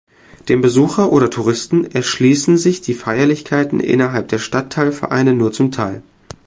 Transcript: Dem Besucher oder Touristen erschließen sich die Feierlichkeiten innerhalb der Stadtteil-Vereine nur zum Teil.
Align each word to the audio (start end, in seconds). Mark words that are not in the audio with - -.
Dem 0.49 0.61
Besucher 0.61 1.11
oder 1.11 1.29
Touristen 1.29 1.85
erschließen 1.85 2.57
sich 2.57 2.81
die 2.81 2.95
Feierlichkeiten 2.95 3.79
innerhalb 3.79 4.29
der 4.29 4.39
Stadtteil-Vereine 4.39 5.35
nur 5.35 5.51
zum 5.51 5.69
Teil. 5.71 6.01